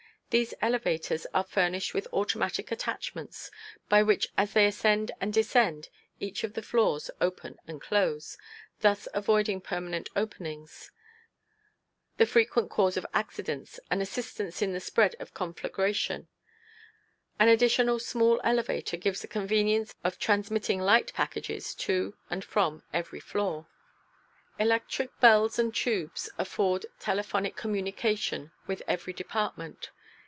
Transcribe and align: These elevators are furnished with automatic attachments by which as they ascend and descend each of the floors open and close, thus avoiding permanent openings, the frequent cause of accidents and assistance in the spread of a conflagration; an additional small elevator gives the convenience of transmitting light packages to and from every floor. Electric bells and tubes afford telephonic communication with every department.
These 0.33 0.53
elevators 0.61 1.27
are 1.33 1.43
furnished 1.43 1.93
with 1.93 2.07
automatic 2.13 2.71
attachments 2.71 3.51
by 3.89 4.01
which 4.01 4.29
as 4.37 4.53
they 4.53 4.65
ascend 4.65 5.11
and 5.19 5.33
descend 5.33 5.89
each 6.21 6.45
of 6.45 6.53
the 6.53 6.61
floors 6.61 7.11
open 7.19 7.57
and 7.67 7.81
close, 7.81 8.37
thus 8.79 9.09
avoiding 9.13 9.59
permanent 9.59 10.07
openings, 10.15 10.91
the 12.15 12.25
frequent 12.25 12.69
cause 12.69 12.95
of 12.95 13.05
accidents 13.13 13.77
and 13.89 14.01
assistance 14.01 14.61
in 14.61 14.71
the 14.71 14.79
spread 14.79 15.15
of 15.19 15.27
a 15.31 15.31
conflagration; 15.33 16.29
an 17.37 17.49
additional 17.49 17.99
small 17.99 18.39
elevator 18.41 18.95
gives 18.95 19.21
the 19.21 19.27
convenience 19.27 19.93
of 20.01 20.17
transmitting 20.17 20.79
light 20.79 21.11
packages 21.13 21.75
to 21.75 22.15
and 22.29 22.45
from 22.45 22.83
every 22.93 23.19
floor. 23.19 23.67
Electric 24.57 25.19
bells 25.19 25.59
and 25.59 25.75
tubes 25.75 26.29
afford 26.37 26.85
telephonic 27.01 27.57
communication 27.57 28.53
with 28.65 28.81
every 28.87 29.11
department. 29.11 29.89